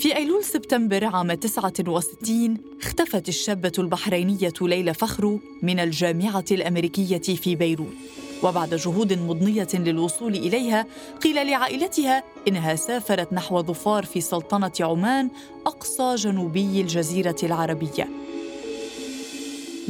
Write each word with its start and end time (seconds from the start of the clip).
في 0.00 0.16
أيلول 0.16 0.44
سبتمبر 0.44 1.04
عام 1.04 1.32
69 1.32 2.56
اختفت 2.82 3.28
الشابة 3.28 3.72
البحرينية 3.78 4.52
ليلى 4.60 4.94
فخرو 4.94 5.40
من 5.62 5.80
الجامعة 5.80 6.44
الأمريكية 6.50 7.36
في 7.36 7.56
بيروت. 7.56 7.94
وبعد 8.42 8.74
جهود 8.74 9.12
مضنية 9.12 9.68
للوصول 9.74 10.34
إليها 10.34 10.86
قيل 11.22 11.46
لعائلتها 11.46 12.22
إنها 12.48 12.76
سافرت 12.76 13.32
نحو 13.32 13.62
ظفار 13.62 14.04
في 14.04 14.20
سلطنة 14.20 14.72
عمان 14.80 15.30
أقصى 15.66 16.14
جنوبي 16.14 16.80
الجزيرة 16.80 17.36
العربية. 17.42 18.08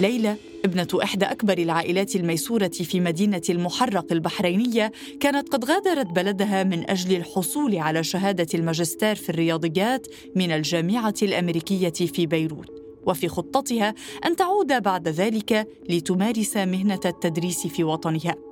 ليلى 0.01 0.37
ابنة 0.65 0.89
إحدى 1.03 1.25
أكبر 1.25 1.59
العائلات 1.59 2.17
الميسورة 2.17 2.69
في 2.69 3.01
مدينة 3.01 3.43
المحرق 3.51 4.13
البحرينية 4.13 4.93
كانت 5.21 5.49
قد 5.49 5.65
غادرت 5.65 6.07
بلدها 6.07 6.65
من 6.65 6.91
أجل 6.91 7.17
الحصول 7.17 7.79
على 7.79 8.05
شهادة 8.05 8.47
الماجستير 8.55 9.15
في 9.15 9.29
الرياضيات 9.29 10.07
من 10.37 10.51
الجامعة 10.53 11.15
الأمريكية 11.23 11.91
في 11.91 12.27
بيروت. 12.27 12.71
وفي 13.07 13.29
خطتها 13.29 13.95
أن 14.27 14.37
تعود 14.37 14.83
بعد 14.83 15.09
ذلك 15.09 15.69
لتمارس 15.89 16.57
مهنة 16.57 17.01
التدريس 17.05 17.67
في 17.67 17.85
وطنها. 17.85 18.50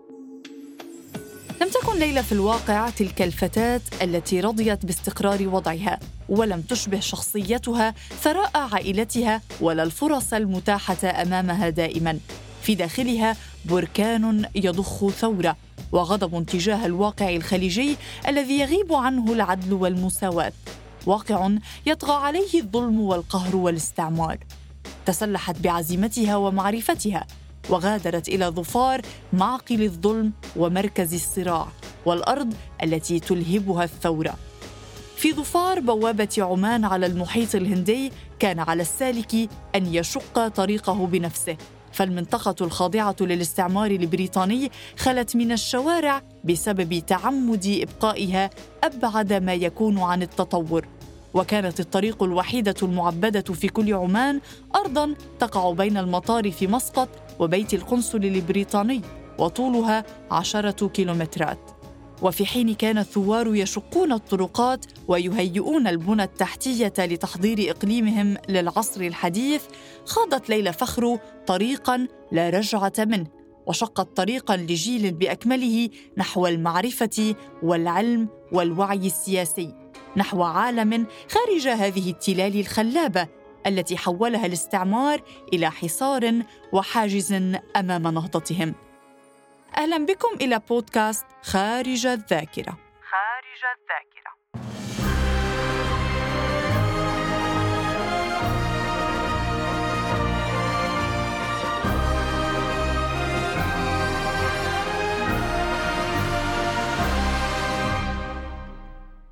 لم 1.61 1.69
تكن 1.69 1.98
ليلى 1.98 2.23
في 2.23 2.33
الواقع 2.33 2.91
تلك 2.91 3.23
الفتاة 3.23 3.80
التي 4.03 4.41
رضيت 4.41 4.87
باستقرار 4.87 5.48
وضعها 5.48 5.98
ولم 6.29 6.62
تشبه 6.62 7.01
شخصيتها 7.01 7.95
ثراء 8.23 8.51
عائلتها 8.55 9.43
ولا 9.61 9.83
الفرص 9.83 10.33
المتاحة 10.33 11.23
أمامها 11.23 11.69
دائما. 11.69 12.19
في 12.62 12.75
داخلها 12.75 13.37
بركان 13.65 14.48
يضخ 14.55 15.09
ثورة 15.09 15.57
وغضب 15.93 16.47
تجاه 16.47 16.87
الواقع 16.87 17.37
الخليجي 17.37 17.97
الذي 18.29 18.59
يغيب 18.59 18.93
عنه 18.93 19.33
العدل 19.33 19.73
والمساواة. 19.73 20.53
واقع 21.06 21.51
يطغى 21.87 22.12
عليه 22.12 22.61
الظلم 22.61 23.01
والقهر 23.01 23.56
والاستعمار. 23.56 24.39
تسلحت 25.06 25.59
بعزيمتها 25.59 26.36
ومعرفتها 26.36 27.27
وغادرت 27.70 28.28
إلى 28.28 28.47
ظفار 28.47 29.03
معقل 29.33 29.83
الظلم 29.83 30.33
ومركز 30.56 31.14
الصراع 31.14 31.69
والأرض 32.06 32.55
التي 32.83 33.20
تلهبها 33.20 33.84
الثورة. 33.84 34.34
في 35.17 35.33
ظفار 35.33 35.81
بوابة 35.81 36.29
عمان 36.39 36.84
على 36.84 37.06
المحيط 37.06 37.55
الهندي 37.55 38.12
كان 38.39 38.59
على 38.59 38.83
السالك 38.83 39.34
أن 39.75 39.95
يشق 39.95 40.48
طريقه 40.48 41.06
بنفسه. 41.06 41.56
فالمنطقة 41.92 42.55
الخاضعة 42.61 43.17
للاستعمار 43.20 43.91
البريطاني 43.91 44.70
خلت 44.98 45.36
من 45.36 45.53
الشوارع 45.53 46.23
بسبب 46.45 47.03
تعمد 47.06 47.79
إبقائها 47.83 48.51
أبعد 48.84 49.33
ما 49.33 49.55
يكون 49.55 49.98
عن 49.98 50.23
التطور. 50.23 50.86
وكانت 51.34 51.81
الطريق 51.81 52.23
الوحيدة 52.23 52.75
المعبدة 52.83 53.55
في 53.55 53.69
كل 53.69 53.95
عمان 53.95 54.41
أرضا 54.77 55.14
تقع 55.41 55.73
بين 55.73 55.97
المطار 55.97 56.51
في 56.51 56.67
مسقط 56.67 57.09
وبيت 57.39 57.75
القنصل 57.75 58.25
البريطاني 58.25 59.03
وطولها 59.39 60.05
عشرة 60.31 60.89
كيلومترات. 60.89 61.70
وفي 62.22 62.47
حين 62.47 62.75
كان 62.75 62.98
الثوار 62.98 63.55
يشقون 63.55 64.12
الطرقات 64.12 64.86
ويهيئون 65.08 65.86
البنى 65.86 66.22
التحتية 66.22 66.92
لتحضير 66.98 67.70
إقليمهم 67.70 68.36
للعصر 68.48 69.00
الحديث 69.00 69.62
خاضت 70.05 70.50
ليلى 70.50 70.72
فخر 70.72 71.19
طريقا 71.47 72.06
لا 72.33 72.50
رجعة 72.50 72.92
منه 72.98 73.27
وشقت 73.67 74.17
طريقا 74.17 74.56
لجيل 74.56 75.12
بأكمله 75.12 75.89
نحو 76.17 76.47
المعرفة 76.47 77.34
والعلم 77.62 78.28
والوعي 78.52 79.06
السياسي 79.06 79.75
نحو 80.17 80.42
عالم 80.42 81.06
خارج 81.28 81.69
هذه 81.69 82.11
التلال 82.11 82.61
الخلابة 82.61 83.28
التي 83.67 83.97
حولها 83.97 84.47
الاستعمار 84.47 85.23
إلى 85.53 85.70
حصار 85.70 86.42
وحاجز 86.73 87.33
أمام 87.77 88.02
نهضتهم. 88.02 88.74
أهلا 89.77 90.07
بكم 90.07 90.29
إلى 90.41 90.61
بودكاست 90.69 91.27
خارج 91.42 92.07
الذاكرة. 92.07 92.79
خارج 93.11 93.63
الذاكرة. 93.74 94.88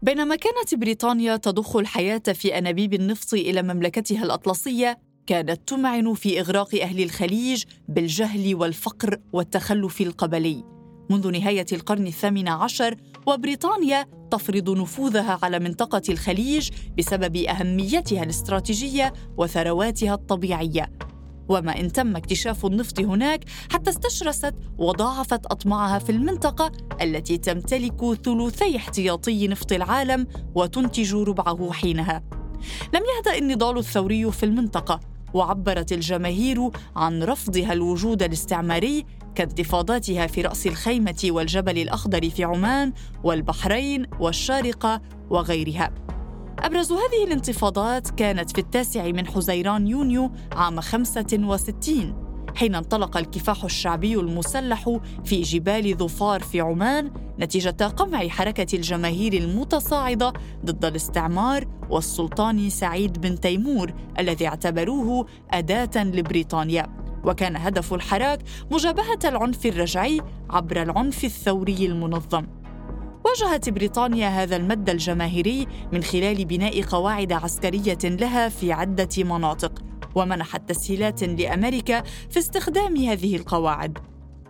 بينما 0.06 0.36
كانت 0.36 0.74
بريطانيا 0.74 1.36
تضخ 1.36 1.76
الحياة 1.76 2.22
في 2.34 2.58
أنابيب 2.58 2.94
النفط 2.94 3.34
إلى 3.34 3.62
مملكتها 3.62 4.24
الأطلسية 4.24 4.98
كانت 5.26 5.68
تمعن 5.68 6.14
في 6.14 6.40
إغراق 6.40 6.74
أهل 6.74 7.02
الخليج 7.02 7.64
بالجهل 7.88 8.54
والفقر 8.54 9.20
والتخلف 9.32 10.00
القبلي. 10.00 10.64
منذ 11.10 11.30
نهاية 11.30 11.66
القرن 11.72 12.06
الثامن 12.06 12.48
عشر 12.48 12.96
وبريطانيا 13.26 14.06
تفرض 14.30 14.70
نفوذها 14.70 15.38
على 15.42 15.58
منطقة 15.58 16.02
الخليج 16.08 16.70
بسبب 16.98 17.36
أهميتها 17.36 18.22
الاستراتيجية 18.22 19.12
وثرواتها 19.36 20.14
الطبيعية. 20.14 20.90
وما 21.48 21.80
إن 21.80 21.92
تم 21.92 22.16
اكتشاف 22.16 22.66
النفط 22.66 23.00
هناك 23.00 23.44
حتى 23.72 23.90
استشرست 23.90 24.54
وضاعفت 24.78 25.46
أطماعها 25.46 25.98
في 25.98 26.12
المنطقة 26.12 26.72
التي 27.02 27.38
تمتلك 27.38 28.14
ثلثي 28.24 28.76
احتياطي 28.76 29.48
نفط 29.48 29.72
العالم 29.72 30.26
وتنتج 30.54 31.14
ربعه 31.14 31.72
حينها. 31.72 32.22
لم 32.94 33.02
يهدأ 33.16 33.38
النضال 33.38 33.78
الثوري 33.78 34.32
في 34.32 34.42
المنطقة 34.42 35.00
وعبرت 35.34 35.92
الجماهير 35.92 36.70
عن 36.96 37.22
رفضها 37.22 37.72
الوجود 37.72 38.22
الاستعماري 38.22 39.04
كانتفاضاتها 39.34 40.26
في 40.26 40.42
رأس 40.42 40.66
الخيمة 40.66 41.24
والجبل 41.24 41.78
الأخضر 41.78 42.30
في 42.30 42.44
عمان 42.44 42.92
والبحرين 43.24 44.06
والشارقة 44.20 45.00
وغيرها. 45.30 46.15
أبرز 46.66 46.92
هذه 46.92 47.24
الانتفاضات 47.24 48.10
كانت 48.10 48.50
في 48.50 48.58
التاسع 48.58 49.06
من 49.06 49.26
حزيران 49.26 49.86
يونيو 49.86 50.30
عام 50.52 50.80
65 50.80 52.14
حين 52.54 52.74
انطلق 52.74 53.16
الكفاح 53.16 53.64
الشعبي 53.64 54.14
المسلح 54.14 54.98
في 55.24 55.42
جبال 55.42 55.96
ظفار 55.96 56.42
في 56.42 56.60
عمان 56.60 57.10
نتيجة 57.40 57.86
قمع 57.86 58.28
حركة 58.28 58.76
الجماهير 58.76 59.32
المتصاعدة 59.32 60.32
ضد 60.64 60.84
الاستعمار 60.84 61.66
والسلطان 61.90 62.70
سعيد 62.70 63.20
بن 63.20 63.40
تيمور 63.40 63.92
الذي 64.18 64.46
اعتبروه 64.46 65.26
أداة 65.50 66.04
لبريطانيا. 66.04 66.86
وكان 67.24 67.56
هدف 67.56 67.94
الحراك 67.94 68.42
مجابهة 68.70 69.18
العنف 69.24 69.66
الرجعي 69.66 70.20
عبر 70.50 70.82
العنف 70.82 71.24
الثوري 71.24 71.86
المنظم. 71.86 72.46
واجهت 73.26 73.68
بريطانيا 73.68 74.28
هذا 74.28 74.56
المد 74.56 74.90
الجماهيري 74.90 75.66
من 75.92 76.02
خلال 76.02 76.44
بناء 76.44 76.82
قواعد 76.82 77.32
عسكرية 77.32 77.98
لها 78.04 78.48
في 78.48 78.72
عدة 78.72 79.08
مناطق 79.24 79.72
ومنحت 80.14 80.68
تسهيلات 80.68 81.22
لأمريكا 81.22 82.02
في 82.30 82.38
استخدام 82.38 82.96
هذه 82.96 83.36
القواعد. 83.36 83.98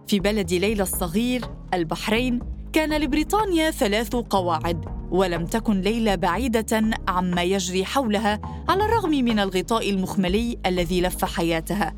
في 0.07 0.21
بلد 0.21 0.53
ليلى 0.55 0.83
الصغير 0.83 1.45
البحرين 1.75 2.41
كان 2.73 3.01
لبريطانيا 3.01 3.71
ثلاث 3.71 4.17
قواعد 4.17 4.85
ولم 5.11 5.47
تكن 5.47 5.81
ليلى 5.81 6.17
بعيدة 6.17 6.91
عما 7.09 7.43
يجري 7.43 7.85
حولها 7.85 8.41
على 8.69 8.85
الرغم 8.85 9.11
من 9.11 9.39
الغطاء 9.39 9.91
المخملي 9.91 10.59
الذي 10.67 11.01
لف 11.01 11.25
حياتها. 11.25 11.95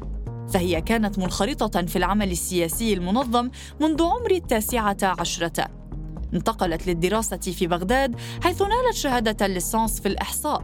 فهي 0.49 0.81
كانت 0.81 1.19
منخرطة 1.19 1.87
في 1.87 1.97
العمل 1.97 2.31
السياسي 2.31 2.93
المنظم 2.93 3.51
منذ 3.81 4.03
عمر 4.03 4.31
التاسعة 4.31 4.97
عشرة. 5.03 5.79
انتقلت 6.35 6.87
للدراسة 6.87 7.37
في 7.37 7.67
بغداد 7.67 8.17
حيث 8.43 8.63
نالت 8.63 8.95
شهادة 8.95 9.47
الليسانس 9.47 10.01
في 10.01 10.09
الإحصاء. 10.09 10.63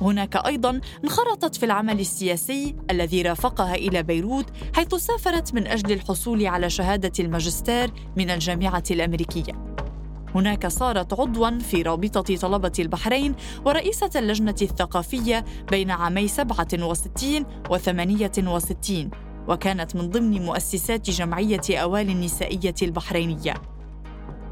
هناك 0.00 0.36
أيضا 0.46 0.80
انخرطت 1.04 1.56
في 1.56 1.66
العمل 1.66 2.00
السياسي 2.00 2.76
الذي 2.90 3.22
رافقها 3.22 3.74
إلى 3.74 4.02
بيروت 4.02 4.46
حيث 4.74 4.94
سافرت 4.94 5.54
من 5.54 5.66
أجل 5.66 5.92
الحصول 5.92 6.46
على 6.46 6.70
شهادة 6.70 7.12
الماجستير 7.20 7.92
من 8.16 8.30
الجامعة 8.30 8.82
الأمريكية. 8.90 9.74
هناك 10.34 10.66
صارت 10.66 11.12
عضوا 11.12 11.58
في 11.58 11.82
رابطة 11.82 12.36
طلبة 12.36 12.72
البحرين 12.78 13.34
ورئيسة 13.64 14.10
اللجنة 14.16 14.54
الثقافية 14.62 15.44
بين 15.70 15.90
عامي 15.90 16.28
67 16.28 17.46
و 17.70 17.76
68 17.76 19.10
وكانت 19.48 19.96
من 19.96 20.10
ضمن 20.10 20.42
مؤسسات 20.42 21.10
جمعية 21.10 21.60
أوالي 21.70 22.12
النسائية 22.12 22.74
البحرينية. 22.82 23.73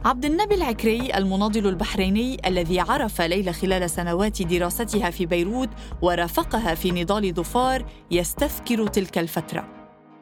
عبد 0.04 0.24
النبي 0.24 0.54
العكري 0.54 1.16
المناضل 1.16 1.66
البحريني 1.66 2.48
الذي 2.48 2.80
عرف 2.80 3.20
ليلى 3.20 3.52
خلال 3.52 3.90
سنوات 3.90 4.42
دراستها 4.42 5.10
في 5.10 5.26
بيروت 5.26 5.68
ورافقها 6.02 6.74
في 6.74 6.90
نضال 6.90 7.34
ظفار 7.34 7.86
يستذكر 8.10 8.86
تلك 8.86 9.18
الفترة. 9.18 9.68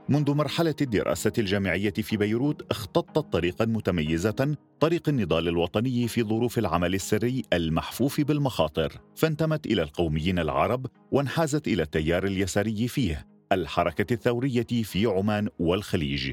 منذ 0.09 0.35
مرحلة 0.35 0.75
الدراسة 0.81 1.33
الجامعية 1.39 1.91
في 1.91 2.17
بيروت 2.17 2.71
اختطت 2.71 3.33
طريقا 3.33 3.65
متميزة 3.65 4.57
طريق 4.81 5.09
النضال 5.09 5.49
الوطني 5.49 6.09
في 6.09 6.23
ظروف 6.23 6.59
العمل 6.59 6.95
السري 6.95 7.43
المحفوف 7.53 8.21
بالمخاطر. 8.21 8.93
فانتمت 9.17 9.67
إلى 9.67 9.83
القوميين 9.83 10.39
العرب 10.39 10.87
وانحازت 11.13 11.69
إلى 11.69 11.83
التيار 11.83 12.25
اليساري 12.25 12.89
فيه 12.89 13.27
الحركة 13.53 14.15
الثورية 14.15 14.83
في 14.83 15.07
عمان 15.07 15.49
والخليج. 15.59 16.33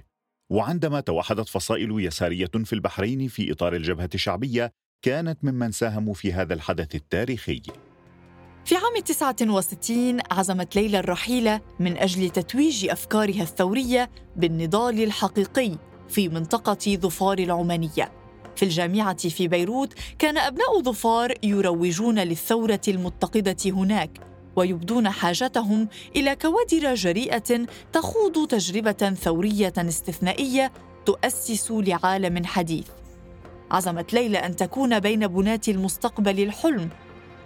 وعندما 0.50 1.00
توحدت 1.00 1.50
فصائل 1.50 1.92
يسارية 1.92 2.52
في 2.64 2.74
البحرين 2.74 3.28
في 3.28 3.52
إطار 3.52 3.76
الجبهة 3.76 4.10
الشعبية 4.16 4.72
كانت 5.02 5.44
ممن 5.44 5.72
ساهموا 5.72 6.14
في 6.14 6.34
هذا 6.34 6.54
الحدث 6.54 6.96
التاريخي. 6.96 7.62
في 8.66 8.76
عام 8.76 9.04
69 9.06 10.20
عزمت 10.32 10.76
ليلى 10.76 11.00
الرحيلة 11.00 11.62
من 11.80 11.98
أجل 11.98 12.30
تتويج 12.30 12.90
أفكارها 12.90 13.42
الثورية 13.42 14.10
بالنضال 14.36 15.04
الحقيقي 15.04 15.78
في 16.10 16.30
منطقة 16.30 16.96
ظفار 16.96 17.40
العمانية. 17.40 18.12
في 18.56 18.64
الجامعة 18.64 19.30
في 19.30 19.48
بيروت 19.48 19.94
كان 20.20 20.38
أبناء 20.38 20.82
ظفار 20.82 21.34
يروجون 21.44 22.20
للثورة 22.20 22.82
المتقدة 22.88 23.58
هناك. 23.66 24.20
ويبدون 24.58 25.10
حاجتهم 25.10 25.88
إلى 26.16 26.36
كوادر 26.36 26.94
جريئة 26.94 27.66
تخوض 27.94 28.48
تجربة 28.48 29.16
ثورية 29.22 29.74
استثنائية 29.78 30.72
تؤسس 31.06 31.72
لعالم 31.72 32.46
حديث. 32.46 32.88
عزمت 33.72 34.14
ليلى 34.14 34.38
أن 34.38 34.56
تكون 34.56 35.00
بين 35.00 35.28
بناة 35.28 35.62
المستقبل 35.68 36.40
الحلم. 36.44 36.90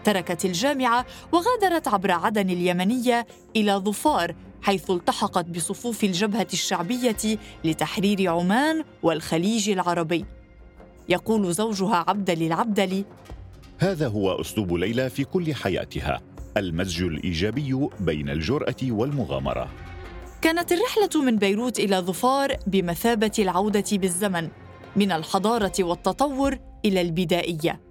تركت 0.04 0.46
الجامعة 0.46 1.06
وغادرت 1.31 1.88
عبر 1.88 2.12
عدن 2.12 2.50
اليمنية 2.50 3.28
إلى 3.56 3.74
ظفار 3.74 4.36
حيث 4.62 4.92
التحقت 4.92 5.46
بصفوف 5.46 6.04
الجبهة 6.04 6.48
الشعبية 6.54 7.40
لتحرير 7.63 8.30
عمان 8.30 8.84
والخليج 9.04 9.69
العربي. 9.69 10.25
يقول 11.10 11.54
زوجها 11.54 12.06
عبدلي 12.08 12.48
العبدلي: 12.48 13.06
هذا 13.78 14.08
هو 14.08 14.42
أسلوب 14.42 14.74
ليلى 14.74 15.10
في 15.10 15.24
كل 15.24 15.56
حياتها، 15.56 16.22
المزج 16.57 17.03
الإيجابي 17.03 17.88
بين 18.00 18.30
الجرأة 18.30 18.75
والمغامرة. 18.83 19.69
كانت 20.42 20.71
الرحلة 20.71 21.24
من 21.24 21.38
بيروت 21.38 21.80
إلى 21.80 21.98
ظفار 21.98 22.56
بمثابة 22.68 23.31
العودة 23.39 23.86
بالزمن 23.92 24.50
من 24.95 25.12
الحضارة 25.12 25.74
والتطور 25.80 26.57
إلى 26.86 27.01
البدائية. 27.01 27.81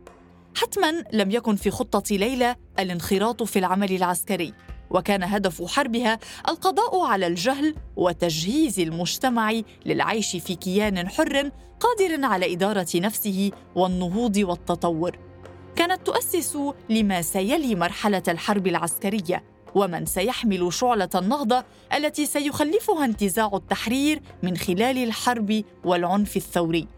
حتما 0.57 1.05
لم 1.13 1.31
يكن 1.31 1.57
في 1.57 1.71
خطة 1.71 2.17
ليلى 2.17 2.57
الانخراط 2.79 3.43
في 3.43 3.59
العمل 3.59 3.93
العسكري 3.93 4.55
وكان 4.91 5.23
هدف 5.23 5.73
حربها 5.73 6.19
القضاء 6.49 7.01
على 7.01 7.27
الجهل 7.27 7.75
وتجهيز 7.97 8.81
المجتمع 8.81 9.61
للعيش 9.87 10.37
في 10.37 10.55
كيان 10.55 11.09
حر 11.09 11.51
قادر 11.81 12.25
على 12.25 12.53
إدارة 12.53 12.87
نفسه 12.95 13.51
والنهوض 13.75 14.37
والتطور 14.37 15.30
كانت 15.77 16.07
تؤسس 16.07 16.59
لما 16.91 17.23
سيلي 17.23 17.75
مرحلة 17.75 18.23
الحرب 18.29 18.67
العسكرية 18.67 19.45
ومن 19.75 20.07
سيحمل 20.07 20.73
شعلة 20.73 21.09
النهضة 21.15 21.65
التي 21.95 22.27
سيخلفها 22.27 23.05
انتزاع 23.05 23.51
التحرير 23.55 24.23
من 24.43 24.57
خلال 24.57 24.99
الحرب 24.99 25.65
والعنف 25.85 26.37
الثوري. 26.37 26.89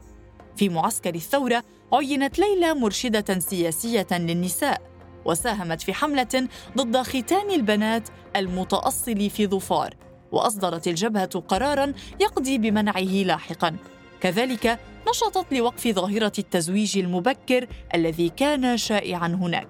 في 0.56 0.68
معسكر 0.68 1.14
الثورة 1.14 1.64
عينت 1.92 2.38
ليلى 2.38 2.74
مرشدة 2.74 3.38
سياسية 3.38 4.06
للنساء 4.12 4.82
وساهمت 5.24 5.82
في 5.82 5.94
حملة 5.94 6.48
ضد 6.76 6.96
ختان 6.96 7.50
البنات 7.50 8.08
المتأصل 8.36 9.30
في 9.30 9.46
ظفار 9.46 9.94
وأصدرت 10.32 10.88
الجبهة 10.88 11.40
قرارا 11.40 11.92
يقضي 12.20 12.58
بمنعه 12.58 13.00
لاحقا. 13.00 13.76
كذلك 14.22 14.78
نشطت 15.08 15.52
لوقف 15.52 15.88
ظاهرة 15.88 16.32
التزويج 16.38 16.98
المبكر 16.98 17.66
الذي 17.94 18.28
كان 18.28 18.76
شائعا 18.76 19.26
هناك. 19.28 19.68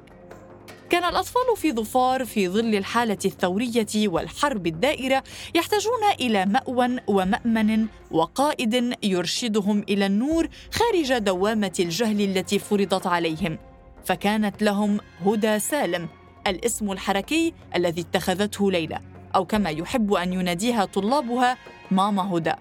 كان 0.90 1.04
الأطفال 1.04 1.56
في 1.56 1.72
ظفار 1.72 2.25
في 2.25 2.49
ظل 2.49 2.75
الحالة 2.75 3.19
الثورية 3.25 4.08
والحرب 4.08 4.66
الدائرة 4.66 5.22
يحتاجون 5.54 6.02
إلى 6.20 6.46
مأوى 6.46 6.96
ومأمن 7.06 7.87
وقائد 8.10 8.96
يرشدهم 9.02 9.84
إلى 9.88 10.06
النور 10.06 10.49
خارج 10.72 11.19
دوامة 11.19 11.72
الجهل 11.81 12.20
التي 12.20 12.58
فرضت 12.58 13.06
عليهم. 13.06 13.58
فكانت 14.04 14.62
لهم 14.62 15.00
هدى 15.26 15.58
سالم 15.58 16.08
الاسم 16.46 16.93
الحركي 16.93 17.54
الذي 17.76 18.00
اتخذته 18.00 18.70
ليلى 18.70 19.00
أو 19.34 19.44
كما 19.44 19.70
يحب 19.70 20.12
أن 20.12 20.32
يناديها 20.32 20.84
طلابها 20.84 21.56
ماما 21.90 22.37
هدى. 22.37 22.54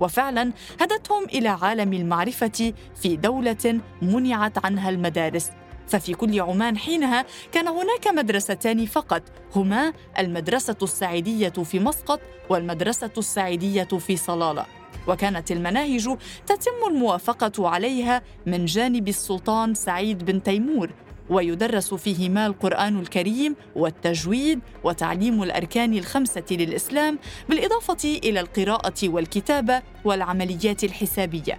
وفعلا 0.00 0.52
هدتهم 0.80 1.24
إلى 1.24 1.48
عالم 1.48 1.92
المعرفة 1.92 2.72
في 2.94 3.16
دولة 3.16 3.80
منعت 4.02 4.64
عنها 4.64 4.90
المدارس. 4.90 5.50
ففي 5.88 6.14
كل 6.14 6.40
عمان 6.40 6.78
حينها 6.78 7.24
كان 7.52 7.68
هناك 7.68 8.08
مدرستان 8.08 8.86
فقط 8.86 9.22
هما 9.56 9.92
المدرسة 10.18 10.76
السعيدية 10.82 11.48
في 11.48 11.78
مسقط 11.78 12.20
والمدرسة 12.50 13.10
السعيدية 13.18 13.84
في 13.84 14.16
صلالة. 14.16 14.66
وكانت 15.08 15.52
المناهج 15.52 16.16
تتم 16.46 16.88
الموافقة 16.90 17.68
عليها 17.68 18.22
من 18.46 18.64
جانب 18.64 19.08
السلطان 19.08 19.74
سعيد 19.74 20.24
بن 20.24 20.42
تيمور 20.42 20.90
ويدرس 21.30 21.94
فيهما 21.94 22.46
القرآن 22.46 22.98
الكريم 22.98 23.56
والتجويد 23.76 24.60
وتعليم 24.84 25.42
الأركان 25.42 25.94
الخمسة 25.94 26.44
للإسلام 26.50 27.18
بالإضافة 27.48 28.18
إلى 28.24 28.40
القراءة 28.40 29.08
والكتابة 29.08 29.82
والعمليات 30.04 30.84
الحسابية 30.84 31.58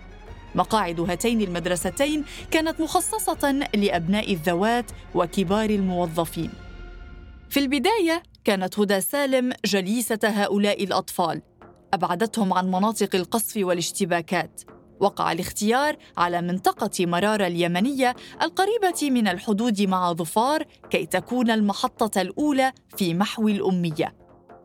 مقاعد 0.56 1.00
هاتين 1.00 1.42
المدرستين 1.42 2.25
كانت 2.52 2.81
مخصصة 2.81 3.52
لأبناء 3.75 4.34
الذوات 4.34 4.92
وكبار 5.16 5.70
الموظفين. 5.70 6.52
في 7.50 7.60
البداية 7.60 8.24
كانت 8.44 8.80
هدى 8.80 9.02
سالم 9.02 9.54
جليسة 9.66 10.20
هؤلاء 10.24 10.84
الأطفال، 10.84 11.42
أبعدتهم 11.94 12.54
عن 12.54 12.68
مناطق 12.68 13.16
القصف 13.16 13.58
والاشتباكات. 13.58 14.62
وقع 15.00 15.32
الاختيار 15.32 15.96
على 16.18 16.42
منطقة 16.42 17.06
مرارة 17.06 17.48
اليمنية 17.48 18.16
القريبة 18.42 19.10
من 19.12 19.28
الحدود 19.28 19.82
مع 19.82 20.14
ظفار 20.14 20.64
كي 20.90 21.06
تكون 21.06 21.52
المحطة 21.52 22.22
الأولى 22.22 22.72
في 22.98 23.14
محو 23.14 23.48
الأمية. 23.48 24.16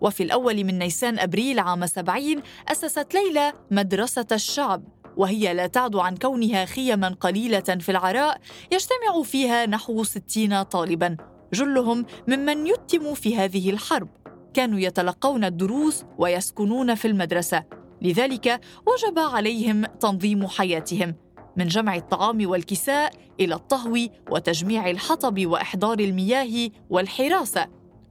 وفي 0.00 0.22
الأول 0.22 0.64
من 0.64 0.78
نيسان 0.78 1.18
أبريل 1.18 1.58
عام 1.58 1.86
70 1.86 2.42
أسست 2.68 3.14
ليلى 3.14 3.52
مدرسة 3.70 4.26
الشعب 4.32 4.84
وهي 5.16 5.54
لا 5.54 5.66
تعد 5.66 5.96
عن 5.96 6.16
كونها 6.16 6.64
خيما 6.64 7.08
قليلة 7.08 7.60
في 7.60 7.88
العراء 7.88 8.40
يجتمع 8.72 9.22
فيها 9.22 9.66
نحو 9.66 10.04
ستين 10.04 10.62
طالبا. 10.62 11.16
جلهم 11.52 12.06
ممن 12.28 12.66
يتموا 12.66 13.14
في 13.14 13.36
هذه 13.36 13.70
الحرب. 13.70 14.08
كانوا 14.54 14.78
يتلقون 14.78 15.44
الدروس 15.44 16.04
ويسكنون 16.18 16.94
في 16.94 17.08
المدرسة. 17.08 17.64
لذلك 18.02 18.60
وجب 18.86 19.18
عليهم 19.18 19.84
تنظيم 19.84 20.46
حياتهم 20.46 21.14
من 21.56 21.66
جمع 21.66 21.96
الطعام 21.96 22.50
والكساء 22.50 23.12
إلى 23.40 23.54
الطهو 23.54 23.98
وتجميع 24.30 24.90
الحطب 24.90 25.46
وإحضار 25.46 25.98
المياه 25.98 26.70
والحراسة. 26.90 27.66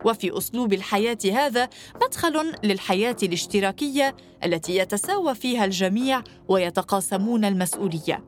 وفي 0.06 0.38
أسلوب 0.38 0.74
الحياة 0.74 1.18
هذا 1.26 1.70
مدخل 2.04 2.54
للحياة 2.64 3.16
الاشتراكية 3.24 4.16
التي 4.44 4.76
يتساوى 4.76 5.36
فيها 5.36 5.66
الجميع 5.66 6.24
ويتقاسمون 6.48 7.46
المسؤولية. 7.46 8.26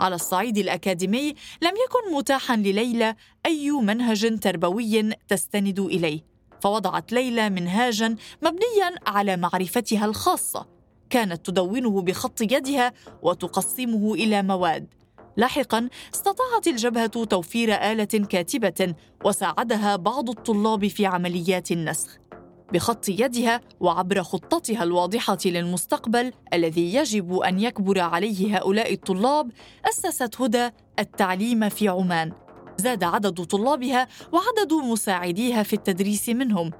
على 0.00 0.14
الصعيد 0.14 0.58
الأكاديمي 0.58 1.34
لم 1.62 1.72
يكن 1.86 2.16
متاحا 2.16 2.56
لليلى 2.56 3.14
أي 3.46 3.70
منهج 3.70 4.38
تربوي 4.38 5.12
تستند 5.28 5.80
إليه 5.80 6.20
فوضعت 6.60 7.12
ليلى 7.12 7.50
منهاجا 7.50 8.16
مبنيا 8.42 8.94
على 9.06 9.36
معرفتها 9.36 10.04
الخاصة. 10.04 10.75
كانت 11.10 11.46
تدونه 11.46 12.02
بخط 12.02 12.40
يدها 12.40 12.92
وتقسمه 13.22 14.14
إلى 14.14 14.42
مواد. 14.42 14.94
لاحقا 15.36 15.88
استطاعت 16.14 16.66
الجبهة 16.66 17.06
توفير 17.06 17.74
آلة 17.74 18.04
كاتبة 18.04 18.94
وساعدها 19.24 19.96
بعض 19.96 20.30
الطلاب 20.30 20.86
في 20.86 21.06
عمليات 21.06 21.70
النسخ. 21.70 22.18
بخط 22.72 23.08
يدها 23.08 23.60
وعبر 23.80 24.22
خطتها 24.22 24.82
الواضحة 24.82 25.38
للمستقبل 25.44 26.32
الذي 26.52 26.94
يجب 26.94 27.36
أن 27.36 27.60
يكبر 27.60 28.00
عليه 28.00 28.56
هؤلاء 28.56 28.92
الطلاب 28.92 29.50
أسست 29.84 30.40
هدى 30.40 30.70
التعليم 30.98 31.68
في 31.68 31.88
عمان. 31.88 32.32
زاد 32.78 33.04
عدد 33.04 33.44
طلابها 33.44 34.08
وعدد 34.32 34.72
مساعديها 34.72 35.62
في 35.62 35.72
التدريس 35.72 36.28
منهم. 36.28 36.70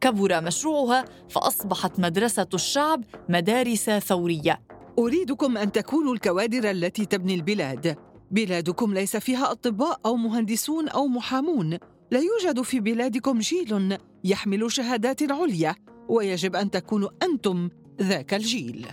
كبر 0.00 0.40
مشروعها 0.40 1.04
فأصبحت 1.28 2.00
مدرسة 2.00 2.48
الشعب 2.54 3.04
مدارس 3.28 3.90
ثورية. 3.90 4.60
أريدكم 4.98 5.58
أن 5.58 5.72
تكونوا 5.72 6.14
الكوادر 6.14 6.70
التي 6.70 7.06
تبني 7.06 7.34
البلاد. 7.34 7.96
بلادكم 8.30 8.94
ليس 8.94 9.16
فيها 9.16 9.52
أطباء 9.52 10.00
أو 10.06 10.16
مهندسون 10.16 10.88
أو 10.88 11.06
محامون. 11.06 11.78
لا 12.10 12.20
يوجد 12.20 12.62
في 12.62 12.80
بلادكم 12.80 13.38
جيل 13.38 13.98
يحمل 14.24 14.72
شهادات 14.72 15.32
عليا 15.32 15.74
ويجب 16.08 16.56
أن 16.56 16.70
تكونوا 16.70 17.08
أنتم 17.22 17.68
ذاك 18.02 18.34
الجيل. 18.34 18.86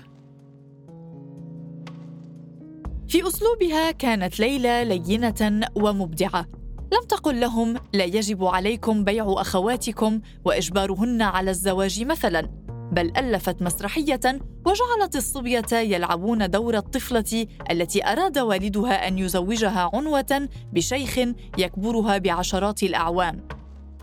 في 3.08 3.28
أسلوبها 3.28 3.92
كانت 3.92 4.40
ليلى 4.40 4.86
لينة 4.86 5.70
ومبدعة. 5.76 6.61
لم 6.92 7.04
تقل 7.10 7.40
لهم 7.40 7.74
لا 7.94 8.04
يجب 8.04 8.46
عليكم 8.46 9.04
بيع 9.04 9.26
أخواتكم 9.38 10.22
وإجبارهن 10.46 11.22
على 11.22 11.52
الزواج 11.52 12.04
مثلا 12.04 12.50
بل 12.92 13.18
ألفت 13.18 13.62
مسرحية 13.62 14.20
وجعلت 14.66 15.16
الصبية 15.16 15.74
يلعبون 15.74 16.50
دور 16.50 16.78
الطفلة 16.78 17.48
التي 17.72 18.06
أراد 18.06 18.40
والدها 18.40 19.08
أن 19.08 19.20
يزوجها 19.20 19.90
عنوة 19.94 20.50
بشيخ 20.74 21.20
يكبرها 21.58 22.18
بعشرات 22.18 22.84
الأعوام. 22.84 23.48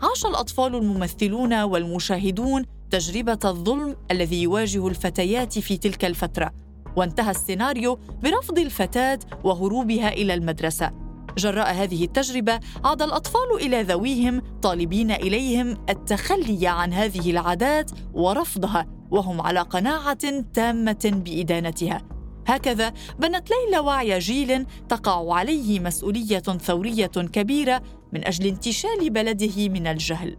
عاش 0.01 0.25
الأطفال 0.25 0.75
الممثلون 0.75 1.61
والمشاهدون 1.61 2.65
تجربة 2.91 3.39
الظلم 3.45 3.95
الذي 4.11 4.41
يواجه 4.41 4.87
الفتيات 4.87 5.59
في 5.59 5.77
تلك 5.77 6.05
الفترة 6.05 6.51
وانتهى 6.95 7.31
السيناريو 7.31 7.99
برفض 8.23 8.59
الفتاة 8.59 9.19
وهروبها 9.43 10.13
إلى 10.13 10.33
المدرسة. 10.33 11.08
جراء 11.39 11.73
هذه 11.73 12.03
التجربة 12.03 12.59
عاد 12.85 13.01
الأطفال 13.01 13.55
إلى 13.55 13.81
ذويهم 13.81 14.41
طالبين 14.61 15.11
إليهم 15.11 15.77
التخلي 15.89 16.67
عن 16.67 16.93
هذه 16.93 17.31
العادات 17.31 17.91
ورفضها 18.13 18.87
وهم 19.11 19.41
على 19.41 19.59
قناعة 19.59 20.43
تامة 20.53 21.21
بإدانتها. 21.25 22.01
هكذا 22.47 22.93
بنت 23.19 23.47
ليلى 23.51 23.79
وعي 23.79 24.19
جيل 24.19 24.65
تقع 24.89 25.33
عليه 25.33 25.79
مسؤولية 25.79 26.39
ثورية 26.39 27.07
كبيرة 27.07 27.81
من 28.13 28.27
أجل 28.27 28.47
انتشال 28.47 29.09
بلده 29.09 29.69
من 29.69 29.87
الجهل. 29.87 30.35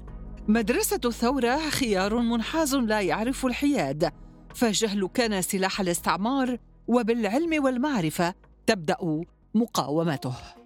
مدرسة 0.49 1.01
الثورة 1.05 1.57
خيار 1.57 2.17
منحاز 2.17 2.75
لا 2.75 3.01
يعرف 3.01 3.47
الحياد. 3.47 4.13
فالجهل 4.55 5.09
كان 5.15 5.43
سلاح 5.43 5.81
الاستعمار 5.81 6.57
وبالعلم 6.89 7.65
والمعرفة 7.65 8.35
تبدأ 8.67 9.25
مقاومته. 9.55 10.60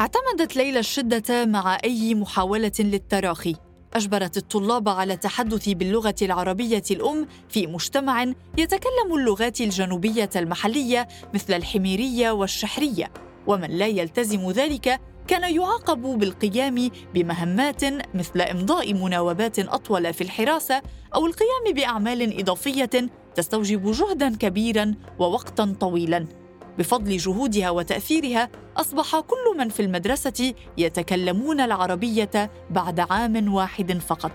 اعتمدت 0.00 0.56
ليلى 0.56 0.78
الشدة 0.78 1.44
مع 1.44 1.78
أي 1.84 2.14
محاولة 2.14 2.72
للتراخي. 2.78 3.56
أجبرت 3.94 4.36
الطلاب 4.36 4.88
على 4.88 5.12
التحدث 5.12 5.68
باللغة 5.68 6.14
العربية 6.22 6.82
الأم 6.90 7.26
في 7.48 7.66
مجتمع 7.66 8.22
يتكلم 8.58 9.14
اللغات 9.18 9.60
الجنوبية 9.60 10.30
المحلية 10.36 11.08
مثل 11.34 11.54
الحميرية 11.54 12.30
والشحرية. 12.30 13.10
ومن 13.46 13.70
لا 13.70 13.86
يلتزم 13.86 14.50
ذلك 14.50 15.00
كان 15.28 15.54
يعاقب 15.54 16.02
بالقيام 16.02 16.90
بمهمات 17.14 17.84
مثل 18.14 18.40
إمضاء 18.40 18.94
مناوبات 18.94 19.58
أطول 19.58 20.14
في 20.14 20.20
الحراسة 20.20 20.82
أو 21.14 21.26
القيام 21.26 21.74
بأعمال 21.74 22.40
إضافية 22.40 22.90
تستوجب 23.34 23.92
جهدا 23.92 24.36
كبيرا 24.36 24.94
ووقتا 25.18 25.76
طويلا. 25.80 26.26
بفضل 26.78 27.16
جهودها 27.16 27.70
وتأثيرها 27.70 28.48
أصبح 28.76 29.20
كل 29.20 29.58
من 29.58 29.68
في 29.68 29.80
المدرسة 29.82 30.54
يتكلمون 30.78 31.60
العربية 31.60 32.50
بعد 32.70 33.00
عام 33.00 33.54
واحد 33.54 33.92
فقط. 33.92 34.30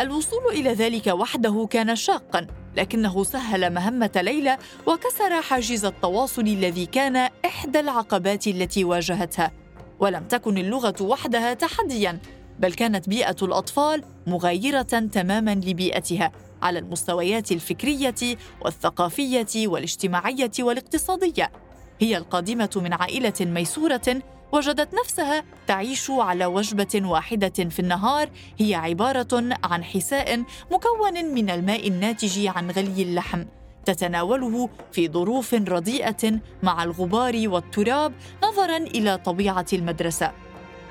الوصول 0.00 0.46
إلى 0.50 0.72
ذلك 0.72 1.06
وحده 1.06 1.66
كان 1.70 1.96
شاقا 1.96 2.46
لكنه 2.76 3.24
سهل 3.24 3.74
مهمة 3.74 4.10
ليلى 4.16 4.58
وكسر 4.86 5.42
حاجز 5.42 5.84
التواصل 5.84 6.42
الذي 6.42 6.86
كان 6.86 7.16
إحدى 7.44 7.80
العقبات 7.80 8.46
التي 8.46 8.84
واجهتها. 8.84 9.52
ولم 10.00 10.24
تكن 10.24 10.58
اللغة 10.58 10.94
وحدها 11.02 11.54
تحديا 11.54 12.18
بل 12.58 12.72
كانت 12.72 13.08
بيئة 13.08 13.36
الأطفال 13.42 14.04
مغايرة 14.26 14.82
تماما 14.82 15.54
لبيئتها. 15.54 16.32
على 16.62 16.78
المستويات 16.78 17.52
الفكرية 17.52 18.36
والثقافية 18.64 19.68
والاجتماعية 19.68 20.50
والاقتصادية. 20.60 21.52
هي 22.00 22.16
القادمة 22.16 22.70
من 22.76 22.92
عائلة 22.92 23.34
ميسورة 23.40 24.22
وجدت 24.52 24.94
نفسها 24.94 25.44
تعيش 25.66 26.10
على 26.10 26.46
وجبة 26.46 27.02
واحدة 27.04 27.68
في 27.68 27.78
النهار 27.78 28.30
هي 28.58 28.74
عبارة 28.74 29.58
عن 29.64 29.84
حساء 29.84 30.44
مكون 30.72 31.24
من 31.24 31.50
الماء 31.50 31.88
الناتج 31.88 32.46
عن 32.46 32.70
غلي 32.70 33.02
اللحم 33.02 33.44
تتناوله 33.84 34.68
في 34.92 35.08
ظروف 35.08 35.54
رديئة 35.54 36.40
مع 36.62 36.84
الغبار 36.84 37.42
والتراب 37.46 38.12
نظرا 38.44 38.76
إلى 38.76 39.18
طبيعة 39.18 39.66
المدرسة. 39.72 40.32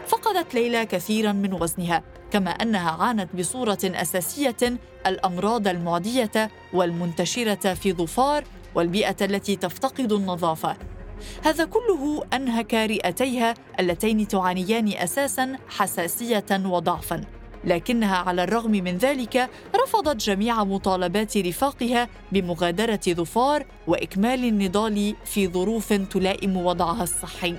فقدت 0.07 0.53
ليلى 0.53 0.85
كثيرا 0.85 1.31
من 1.31 1.53
وزنها. 1.53 2.03
كما 2.33 2.51
أنها 2.51 2.91
عانت 2.91 3.35
بصورة 3.35 3.79
أساسية 3.83 4.77
الأمراض 5.07 5.67
المعدية 5.67 6.51
والمنتشرة 6.73 7.73
في 7.73 7.93
ظفار 7.93 8.43
والبيئة 8.75 9.15
التي 9.21 9.55
تفتقد 9.55 10.11
النظافة. 10.11 10.77
هذا 11.43 11.65
كله 11.65 12.23
أنهك 12.33 12.73
رئتيها 12.73 13.53
اللتين 13.79 14.27
تعانيان 14.27 14.93
أساسا 14.93 15.57
حساسية 15.69 16.45
وضعفا. 16.65 17.23
لكنها 17.65 18.15
على 18.15 18.43
الرغم 18.43 18.71
من 18.71 18.97
ذلك 18.97 19.49
رفضت 19.83 20.15
جميع 20.15 20.63
مطالبات 20.63 21.37
رفاقها 21.37 22.07
بمغادرة 22.31 23.01
ظفار 23.09 23.65
وإكمال 23.87 24.45
النضال 24.45 25.15
في 25.25 25.47
ظروف 25.47 25.93
تلائم 25.93 26.57
وضعها 26.57 27.03
الصحي. 27.03 27.55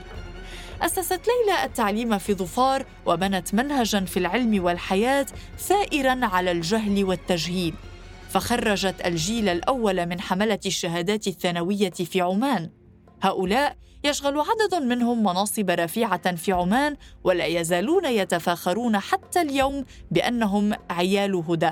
أسست 0.84 1.20
ليلى 1.28 1.64
التعليم 1.64 2.18
في 2.18 2.34
ظفار 2.34 2.86
وبنت 3.06 3.54
منهجا 3.54 4.00
في 4.00 4.16
العلم 4.16 4.64
والحياة 4.64 5.26
ثائرا 5.58 6.26
على 6.26 6.50
الجهل 6.50 7.04
والتجهيل. 7.04 7.74
فخرجت 8.28 9.06
الجيل 9.06 9.48
الأول 9.48 10.06
من 10.06 10.20
حملة 10.20 10.58
الشهادات 10.66 11.26
الثانوية 11.26 11.90
في 11.90 12.20
عمان. 12.20 12.70
هؤلاء 13.22 13.76
يشغل 14.04 14.40
عدد 14.40 14.82
منهم 14.82 15.18
مناصب 15.20 15.70
رفيعة 15.70 16.36
في 16.36 16.52
عمان 16.52 16.96
ولا 17.24 17.46
يزالون 17.46 18.04
يتفاخرون 18.04 18.98
حتى 18.98 19.40
اليوم 19.40 19.84
بأنهم 20.10 20.74
عيال 20.90 21.34
هدى. 21.48 21.70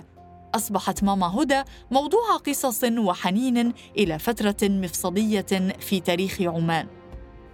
أصبحت 0.54 1.04
ماما 1.04 1.42
هدى 1.42 1.62
موضوع 1.90 2.36
قصص 2.46 2.84
وحنين 2.84 3.72
إلى 3.98 4.18
فترة 4.18 4.68
مفصلية 4.68 5.72
في 5.80 6.00
تاريخ 6.00 6.42
عمان. 6.42 7.01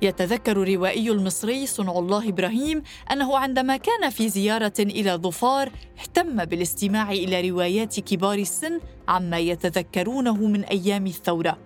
يتذكر 0.02 0.62
الروائي 0.62 1.10
المصري 1.10 1.66
صنع 1.66 1.98
الله 1.98 2.28
إبراهيم 2.28 2.82
أنه 3.12 3.38
عندما 3.38 3.76
كان 3.76 4.10
في 4.10 4.28
زيارة 4.28 4.72
إلى 4.78 5.12
ظفار 5.12 5.72
اهتم 6.00 6.44
بالاستماع 6.44 7.12
إلى 7.12 7.50
روايات 7.50 8.00
كبار 8.00 8.38
السن 8.38 8.80
عما 9.08 9.38
يتذكرونه 9.38 10.36
من 10.36 10.64
أيام 10.64 11.06
الثورة. 11.06 11.58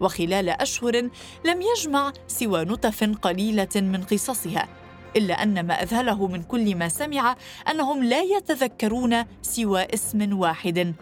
وخلال 0.00 0.48
أشهر 0.48 0.96
لم 1.44 1.62
يجمع 1.62 2.12
سوى 2.28 2.64
نتف 2.64 3.04
قليلة 3.22 3.68
من 3.76 4.02
قصصها 4.02 4.68
إلا 5.16 5.42
أن 5.42 5.66
ما 5.66 5.82
أذهله 5.82 6.26
من 6.26 6.42
كل 6.42 6.74
ما 6.74 6.88
سمع 6.88 7.36
أنهم 7.70 8.04
لا 8.04 8.22
يتذكرون 8.22 9.24
سوى 9.42 9.82
اسم 9.94 10.38
واحد. 10.38 10.94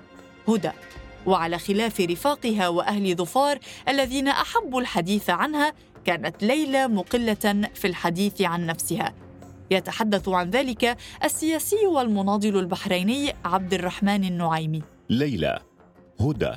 هدى. 0.49 0.71
وعلى 1.27 1.59
خلاف 1.59 2.01
رفاقها 2.01 2.69
وأهل 2.69 3.17
ظفار 3.17 3.59
الذين 3.89 4.29
أحبوا 4.29 4.81
الحديث 4.81 5.31
عنها 5.31 5.73
كانت 6.05 6.43
ليلى 6.43 6.89
مقلة 6.89 7.69
في 7.75 7.87
الحديث 7.87 8.43
عن 8.43 8.67
نفسها. 8.67 9.15
يتحدث 9.71 10.29
عن 10.29 10.51
ذلك 10.51 10.97
السياسي 11.25 11.87
والمناضل 11.87 12.59
البحريني 12.59 13.35
عبد 13.45 13.75
الرحمن 13.75 14.25
النعيمي. 14.25 14.83
ليلى 15.11 15.59
هدى. 16.21 16.53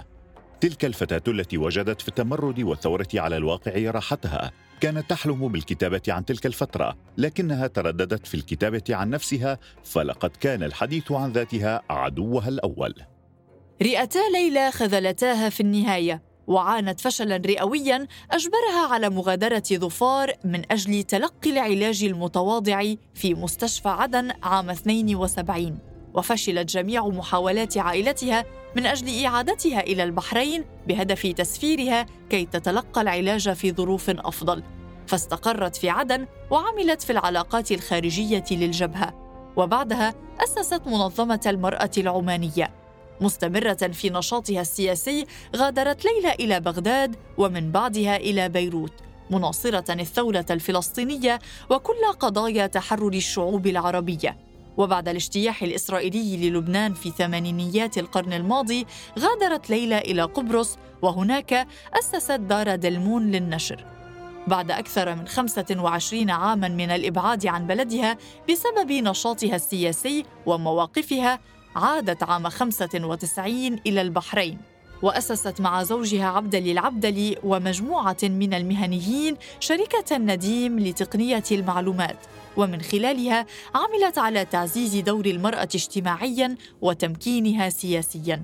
تلك 0.61 0.85
الفتاة 0.85 1.21
التي 1.27 1.57
وجدت 1.57 2.01
في 2.01 2.07
التمرد 2.07 2.59
والثورة 2.59 3.07
على 3.15 3.37
الواقع 3.37 3.91
راحتها. 3.91 4.51
كانت 4.81 5.09
تحلم 5.09 5.47
بالكتابة 5.47 6.01
عن 6.07 6.25
تلك 6.25 6.45
الفترة 6.45 6.97
لكنها 7.17 7.67
ترددت 7.67 8.27
في 8.27 8.35
الكتابة 8.35 8.83
عن 8.89 9.09
نفسها 9.09 9.57
فلقد 9.83 10.29
كان 10.29 10.63
الحديث 10.63 11.11
عن 11.11 11.31
ذاتها 11.31 11.81
عدوها 11.89 12.49
الأول. 12.49 12.93
رئتا 13.81 14.19
ليلى 14.33 14.71
خذلتاها 14.71 15.49
في 15.49 15.59
النهاية. 15.59 16.26
وعانت 16.47 16.99
فشلا 16.99 17.41
رئويا 17.45 18.07
أجبرها 18.31 18.87
على 18.91 19.09
مغادرة 19.09 19.63
ظفار 19.73 20.33
من 20.43 20.71
أجل 20.71 21.03
تلقي 21.03 21.49
العلاج 21.49 22.03
المتواضع 22.03 22.93
في 23.13 23.33
مستشفى 23.33 23.89
عدن 23.89 24.31
عام 24.43 24.69
72 24.69 25.79
وفشلت 26.13 26.69
جميع 26.69 27.07
محاولات 27.07 27.77
عائلتها 27.77 28.45
من 28.75 28.85
أجل 28.85 29.25
إعادتها 29.25 29.79
إلى 29.79 30.03
البحرين 30.03 30.63
بهدف 30.87 31.27
تسفيرها 31.27 32.05
كي 32.29 32.45
تتلقى 32.45 33.01
العلاج 33.01 33.53
في 33.53 33.71
ظروف 33.71 34.09
أفضل. 34.09 34.63
فاستقرت 35.07 35.75
في 35.75 35.89
عدن 35.89 36.27
وعملت 36.51 37.01
في 37.01 37.09
العلاقات 37.09 37.71
الخارجية 37.71 38.43
للجبهة. 38.51 39.13
وبعدها 39.55 40.13
أسست 40.43 40.81
منظمة 40.87 41.41
المرأة 41.45 41.91
العمانية. 41.97 42.86
مستمرة 43.21 43.73
في 43.73 44.09
نشاطها 44.09 44.61
السياسي 44.61 45.25
غادرت 45.55 46.05
ليلى 46.05 46.33
إلى 46.33 46.59
بغداد 46.59 47.15
ومن 47.37 47.71
بعدها 47.71 48.17
إلى 48.17 48.49
بيروت 48.49 48.93
مناصرة 49.29 49.93
الثورة 49.93 50.45
الفلسطينية 50.49 51.39
وكل 51.69 52.05
قضايا 52.19 52.67
تحرر 52.67 53.13
الشعوب 53.13 53.67
العربية. 53.67 54.37
وبعد 54.77 55.07
الاجتياح 55.07 55.63
الإسرائيلي 55.63 56.49
للبنان 56.49 56.93
في 56.93 57.11
ثمانينيات 57.11 57.97
القرن 57.97 58.33
الماضي 58.33 58.85
غادرت 59.19 59.69
ليلى 59.69 59.97
إلى 59.97 60.21
قبرص 60.21 60.77
وهناك 61.01 61.67
أسست 61.93 62.31
دار 62.31 62.75
دلمون 62.75 63.31
للنشر. 63.31 63.85
بعد 64.47 64.71
أكثر 64.71 65.15
من 65.15 65.27
25 65.27 66.29
عاماً 66.29 66.67
من 66.67 66.91
الإبعاد 66.91 67.47
عن 67.47 67.67
بلدها 67.67 68.17
بسبب 68.49 68.91
نشاطها 68.91 69.55
السياسي 69.55 70.25
ومواقفها 70.45 71.39
عادت 71.77 72.23
عام 72.23 72.49
95 72.49 73.79
إلى 73.87 74.01
البحرين 74.01 74.57
وأسست 75.01 75.61
مع 75.61 75.83
زوجها 75.83 76.25
عبدلي 76.25 76.71
العبدلي 76.71 77.37
ومجموعة 77.43 78.17
من 78.23 78.53
المهنيين 78.53 79.37
شركة 79.59 80.17
نديم 80.17 80.79
لتقنية 80.79 81.43
المعلومات 81.51 82.17
ومن 82.57 82.81
خلالها 82.81 83.45
عملت 83.75 84.17
على 84.17 84.45
تعزيز 84.45 84.95
دور 84.95 85.25
المرأة 85.25 85.69
اجتماعياً 85.75 86.55
وتمكينها 86.81 87.69
سياسياً. 87.69 88.43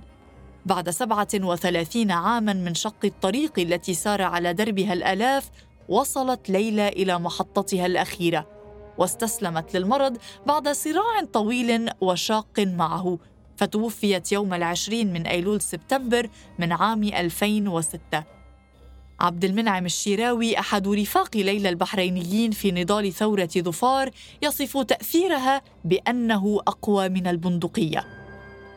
بعد 0.65 0.89
37 0.89 2.11
عاماً 2.11 2.53
من 2.53 2.73
شق 2.73 3.05
الطريق 3.05 3.59
التي 3.59 3.93
سار 3.93 4.21
على 4.21 4.53
دربها 4.53 4.93
الآلاف 4.93 5.49
وصلت 5.89 6.49
ليلى 6.49 6.87
إلى 6.87 7.19
محطتها 7.19 7.85
الأخيرة. 7.85 8.62
واستسلمت 8.97 9.75
للمرض 9.75 10.17
بعد 10.47 10.69
صراع 10.69 11.23
طويل 11.33 11.89
وشاق 12.01 12.59
معه 12.59 13.19
فتوفيت 13.57 14.31
يوم 14.31 14.53
العشرين 14.53 15.13
من 15.13 15.27
أيلول 15.27 15.61
سبتمبر 15.61 16.29
من 16.59 16.71
عام 16.71 17.03
2006 17.03 18.23
عبد 19.19 19.45
المنعم 19.45 19.85
الشيراوي 19.85 20.59
أحد 20.59 20.87
رفاق 20.87 21.37
ليلى 21.37 21.69
البحرينيين 21.69 22.51
في 22.51 22.71
نضال 22.71 23.13
ثورة 23.13 23.49
ظفار 23.57 24.09
يصف 24.41 24.77
تأثيرها 24.77 25.61
بأنه 25.85 26.61
أقوى 26.67 27.09
من 27.09 27.27
البندقية. 27.27 28.05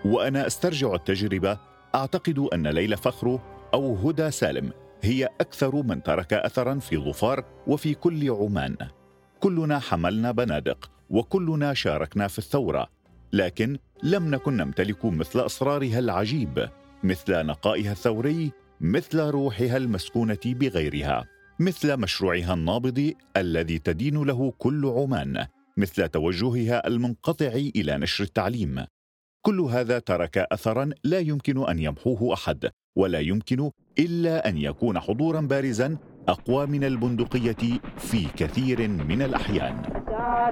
وأنا 0.05 0.47
أسترجع 0.47 0.95
التجربة. 0.95 1.59
أعتقد 1.95 2.39
أن 2.39 2.67
ليلى 2.67 2.97
فخرو 2.97 3.41
أو 3.75 3.97
هدى 3.97 4.31
سالم 4.31 4.71
هي 5.03 5.29
أكثر 5.41 5.83
من 5.83 6.03
ترك 6.03 6.33
أثرا 6.33 6.79
في 6.79 6.97
ظفار 6.97 7.45
وفي 7.67 7.95
كل 7.95 8.31
عمان. 8.31 8.77
كلنا 9.41 9.79
حملنا 9.79 10.33
بنادق 10.33 10.91
وكلنا 11.11 11.75
شاركنا 11.75 12.29
في 12.29 12.39
الثورة 12.39 12.87
لكن 13.33 13.79
لم 14.03 14.35
نكن 14.35 14.57
نمتلك 14.57 15.05
مثل 15.05 15.47
أسرارها 15.47 15.99
العجيب 15.99 16.69
مثل 17.05 17.47
نقائها 17.47 17.93
الثوري 17.93 18.53
مثل 18.81 19.21
روحها 19.21 19.77
المسكونة 19.77 20.39
بغيرها 20.47 21.25
مثل 21.61 21.97
مشروعها 21.97 22.55
النابض 22.55 23.13
الذي 23.37 23.79
تدين 23.79 24.25
له 24.25 24.53
كل 24.59 24.87
عمان 24.87 25.47
مثل 25.77 26.09
توجهها 26.09 26.87
المنقطع 26.87 27.47
إلى 27.77 27.99
نشر 27.99 28.25
التعليم. 28.25 28.85
كل 29.43 29.61
هذا 29.61 29.99
ترك 29.99 30.39
اثرا 30.39 30.91
لا 31.05 31.19
يمكن 31.19 31.69
أن 31.69 31.79
يمحوه 31.79 32.35
أحد 32.35 32.71
ولا 32.97 33.21
يمكن 33.21 33.71
إلا 33.99 34.49
أن 34.49 34.59
يكون 34.59 35.01
حضورا 35.01 35.41
بارزا 35.41 35.97
اقوى 36.29 36.67
من 36.67 36.85
البندقية 36.85 37.81
في 37.97 38.27
كثير 38.37 38.89
من 38.89 39.23
الأحيان. 39.23 39.83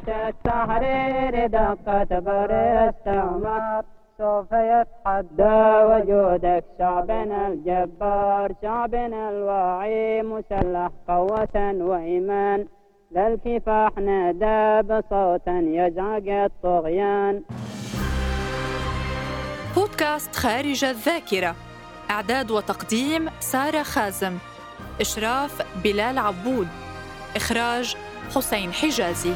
التحرير 0.09 1.47
دقت 1.47 2.13
سوف 4.19 4.53
يتحدى 4.53 5.61
وجودك 5.91 6.65
شعبنا 6.79 7.49
الجبار 7.49 8.55
شعبنا 8.63 9.31
الواعي 9.31 10.23
مسلح 10.23 10.91
قوة 11.09 11.57
وإيمان 11.89 12.67
للكفاح 13.17 13.91
نادى 13.99 14.89
بصوتا 14.89 15.59
يزعق 15.65 16.45
الطغيان 16.45 17.43
بودكاست 19.77 20.37
خارج 20.37 20.85
الذاكرة. 20.85 21.55
إعداد 22.11 22.51
وتقديم 22.51 23.29
سارة 23.41 23.83
خازم. 23.83 24.54
إشراف 25.01 25.63
بلال 25.85 26.19
عبود. 26.19 26.69
إخراج 27.37 27.97
حسين 28.35 28.73
حجازي. 28.73 29.33